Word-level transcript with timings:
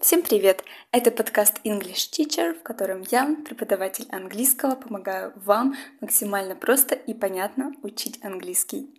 Всем 0.00 0.22
привет! 0.22 0.62
Это 0.92 1.10
подкаст 1.10 1.58
English 1.64 2.12
Teacher, 2.12 2.54
в 2.54 2.62
котором 2.62 3.02
я, 3.10 3.34
преподаватель 3.44 4.06
английского, 4.12 4.76
помогаю 4.76 5.32
вам 5.34 5.74
максимально 6.00 6.54
просто 6.54 6.94
и 6.94 7.14
понятно 7.14 7.72
учить 7.82 8.24
английский. 8.24 8.94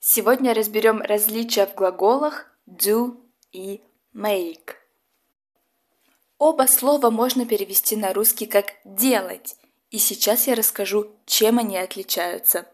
Сегодня 0.00 0.54
разберем 0.54 1.02
различия 1.02 1.66
в 1.66 1.74
глаголах 1.74 2.46
do 2.66 3.18
и 3.52 3.82
make. 4.14 4.83
Оба 6.38 6.66
слова 6.66 7.10
можно 7.10 7.46
перевести 7.46 7.96
на 7.96 8.12
русский 8.12 8.46
как 8.46 8.74
«делать», 8.84 9.56
и 9.90 9.98
сейчас 9.98 10.48
я 10.48 10.56
расскажу, 10.56 11.14
чем 11.24 11.58
они 11.60 11.78
отличаются. 11.78 12.66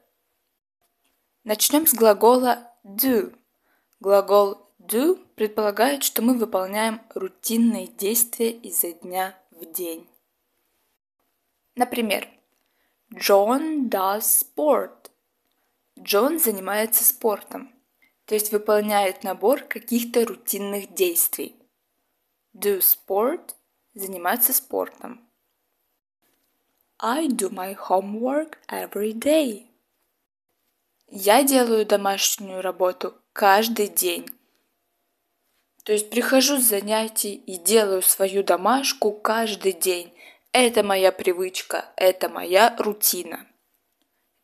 Начнем 1.44 1.86
с 1.86 1.92
глагола 1.92 2.72
do. 2.84 3.36
Глагол 4.00 4.66
do 4.78 5.16
предполагает, 5.34 6.02
что 6.02 6.22
мы 6.22 6.38
выполняем 6.38 7.02
рутинные 7.14 7.88
действия 7.88 8.50
изо 8.50 8.92
дня 8.92 9.38
в 9.50 9.70
день. 9.70 10.08
Например, 11.76 12.26
John 13.12 13.90
does 13.90 14.22
sport. 14.22 15.10
Джон 15.98 16.38
занимается 16.38 17.04
спортом, 17.04 17.70
то 18.24 18.34
есть 18.34 18.50
выполняет 18.50 19.24
набор 19.24 19.60
каких-то 19.60 20.24
рутинных 20.24 20.94
действий. 20.94 21.59
Do 22.52 22.80
sport– 22.80 23.54
заниматься 23.94 24.52
спортом. 24.52 25.20
I 26.98 27.28
do 27.28 27.48
my 27.48 27.76
homework 27.76 28.58
every 28.68 29.12
day. 29.12 29.68
Я 31.06 31.44
делаю 31.44 31.86
домашнюю 31.86 32.60
работу 32.60 33.14
каждый 33.32 33.86
день. 33.86 34.28
То 35.84 35.92
есть 35.92 36.10
прихожу 36.10 36.58
с 36.58 36.64
занятий 36.64 37.34
и 37.34 37.56
делаю 37.56 38.02
свою 38.02 38.42
домашку 38.42 39.12
каждый 39.12 39.72
день. 39.72 40.12
Это 40.52 40.82
моя 40.82 41.12
привычка, 41.12 41.86
это 41.94 42.28
моя 42.28 42.74
рутина. 42.78 43.46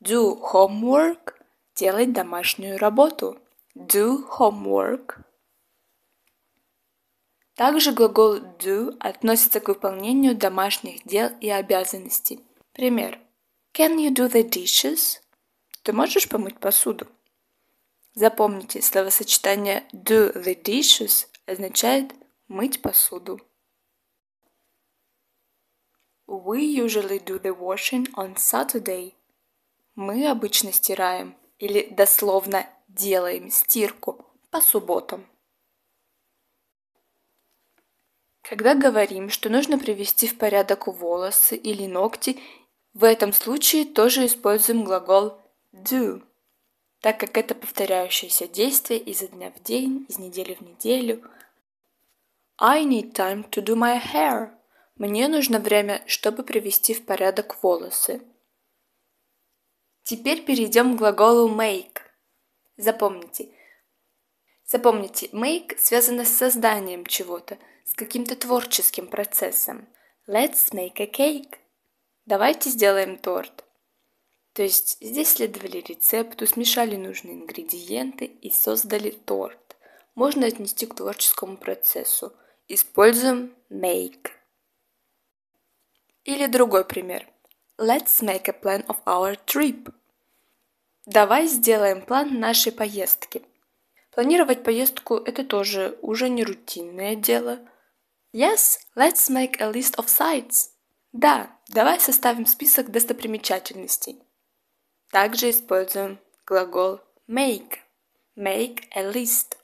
Do 0.00 0.40
homework 0.52 1.34
делать 1.74 2.12
домашнюю 2.12 2.78
работу. 2.78 3.38
Do 3.74 4.24
homework. 4.38 5.25
Также 7.56 7.92
глагол 7.92 8.36
do 8.36 8.94
относится 9.00 9.60
к 9.60 9.68
выполнению 9.68 10.36
домашних 10.36 11.02
дел 11.04 11.30
и 11.40 11.48
обязанностей. 11.48 12.40
Пример. 12.72 13.18
Can 13.72 13.96
you 13.96 14.10
do 14.10 14.30
the 14.30 14.46
dishes? 14.46 15.20
Ты 15.82 15.94
можешь 15.94 16.28
помыть 16.28 16.60
посуду? 16.60 17.06
Запомните, 18.12 18.82
словосочетание 18.82 19.88
do 19.94 20.34
the 20.34 20.54
dishes 20.62 21.28
означает 21.46 22.14
мыть 22.46 22.82
посуду. 22.82 23.40
We 26.26 26.60
usually 26.60 27.24
do 27.24 27.40
the 27.40 27.56
washing 27.56 28.12
on 28.16 28.34
Saturday. 28.36 29.14
Мы 29.94 30.28
обычно 30.28 30.72
стираем 30.72 31.34
или 31.58 31.88
дословно 31.90 32.68
делаем 32.88 33.50
стирку 33.50 34.26
по 34.50 34.60
субботам. 34.60 35.26
Когда 38.48 38.76
говорим, 38.76 39.28
что 39.28 39.48
нужно 39.50 39.76
привести 39.76 40.28
в 40.28 40.38
порядок 40.38 40.86
волосы 40.86 41.56
или 41.56 41.86
ногти, 41.86 42.40
в 42.94 43.02
этом 43.02 43.32
случае 43.32 43.84
тоже 43.84 44.26
используем 44.26 44.84
глагол 44.84 45.36
do, 45.72 46.22
так 47.00 47.18
как 47.18 47.36
это 47.36 47.56
повторяющееся 47.56 48.46
действие 48.46 49.00
изо 49.00 49.26
дня 49.26 49.50
в 49.50 49.60
день, 49.64 50.06
из 50.08 50.18
недели 50.18 50.54
в 50.54 50.60
неделю. 50.60 51.28
I 52.56 52.84
need 52.84 53.14
time 53.14 53.50
to 53.50 53.64
do 53.64 53.74
my 53.74 54.00
hair. 54.00 54.50
Мне 54.94 55.26
нужно 55.26 55.58
время, 55.58 56.04
чтобы 56.06 56.44
привести 56.44 56.94
в 56.94 57.04
порядок 57.04 57.60
волосы. 57.64 58.22
Теперь 60.04 60.44
перейдем 60.44 60.94
к 60.94 60.98
глаголу 61.00 61.48
make. 61.48 61.98
Запомните. 62.76 63.48
Запомните, 64.66 65.26
make 65.32 65.78
связано 65.78 66.24
с 66.24 66.36
созданием 66.36 67.06
чего-то, 67.06 67.58
с 67.84 67.94
каким-то 67.94 68.36
творческим 68.36 69.06
процессом. 69.06 69.88
Let's 70.26 70.72
make 70.72 71.00
a 71.00 71.06
cake. 71.06 71.58
Давайте 72.26 72.70
сделаем 72.70 73.16
торт. 73.18 73.64
То 74.52 74.62
есть 74.62 74.98
здесь 75.00 75.34
следовали 75.34 75.78
рецепту, 75.78 76.46
смешали 76.46 76.96
нужные 76.96 77.34
ингредиенты 77.34 78.24
и 78.24 78.50
создали 78.50 79.10
торт. 79.10 79.76
Можно 80.14 80.46
отнести 80.46 80.86
к 80.86 80.94
творческому 80.94 81.56
процессу. 81.56 82.32
Используем 82.68 83.54
make. 83.70 84.30
Или 86.24 86.46
другой 86.46 86.84
пример– 86.84 87.28
Let's 87.78 88.22
make 88.22 88.48
a 88.48 88.54
plan 88.54 88.86
of 88.86 88.96
our 89.04 89.36
trip. 89.44 89.92
Давай 91.04 91.46
сделаем 91.46 92.00
план 92.00 92.40
нашей 92.40 92.72
поездки. 92.72 93.42
Планировать 94.16 94.64
поездку– 94.64 95.16
это 95.26 95.44
тоже 95.44 95.98
уже 96.00 96.30
не 96.30 96.42
рутинное 96.42 97.16
дело. 97.16 97.58
Yes, 98.32 98.78
let's 98.96 99.30
make 99.30 99.60
a 99.60 99.70
list 99.70 99.94
of 99.96 100.06
sites. 100.06 100.70
Да, 101.12 101.54
давай 101.68 102.00
составим 102.00 102.46
список 102.46 102.90
достопримечательностей. 102.90 104.22
Также 105.10 105.50
используем 105.50 106.18
глагол 106.46 107.00
make. 107.28 107.80
Make 108.34 108.84
a 108.94 109.02
list. 109.12 109.58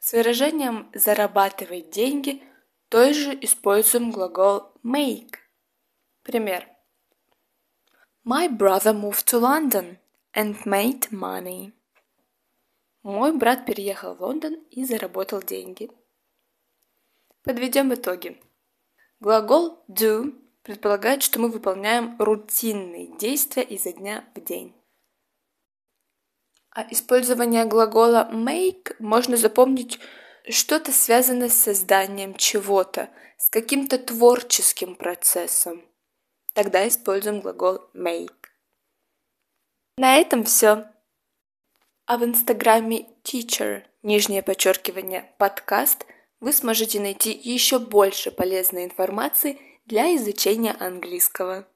С 0.00 0.12
выражением 0.12 0.90
«зарабатывать 0.92 1.90
деньги» 1.90 2.42
тоже 2.88 3.38
используем 3.42 4.10
глагол 4.10 4.72
make. 4.82 5.36
Пример. 6.24 6.66
My 8.24 8.48
brother 8.48 8.92
moved 8.92 9.24
to 9.26 9.38
London 9.38 9.98
and 10.34 10.56
made 10.64 11.12
money. 11.12 11.72
Мой 13.04 13.36
брат 13.36 13.66
переехал 13.66 14.14
в 14.14 14.22
Лондон 14.22 14.54
и 14.70 14.82
заработал 14.86 15.42
деньги. 15.42 15.90
Подведем 17.42 17.92
итоги. 17.92 18.40
Глагол 19.20 19.84
do 19.88 20.32
предполагает, 20.62 21.22
что 21.22 21.38
мы 21.38 21.50
выполняем 21.50 22.16
рутинные 22.18 23.14
действия 23.18 23.62
изо 23.62 23.92
дня 23.92 24.24
в 24.34 24.40
день. 24.40 24.74
А 26.70 26.90
использование 26.90 27.66
глагола 27.66 28.30
make 28.32 28.96
можно 28.98 29.36
запомнить 29.36 30.00
что-то 30.48 30.90
связанное 30.90 31.50
с 31.50 31.56
созданием 31.56 32.34
чего-то, 32.34 33.10
с 33.36 33.50
каким-то 33.50 33.98
творческим 33.98 34.96
процессом. 34.96 35.84
Тогда 36.54 36.88
используем 36.88 37.42
глагол 37.42 37.82
make. 37.94 38.48
На 39.98 40.16
этом 40.16 40.44
все. 40.44 40.93
А 42.06 42.18
в 42.18 42.24
инстаграме 42.24 43.06
teacher, 43.22 43.84
нижнее 44.02 44.42
подчеркивание, 44.42 45.32
подкаст, 45.38 46.04
вы 46.38 46.52
сможете 46.52 47.00
найти 47.00 47.30
еще 47.32 47.78
больше 47.78 48.30
полезной 48.30 48.84
информации 48.84 49.58
для 49.86 50.14
изучения 50.14 50.76
английского. 50.78 51.66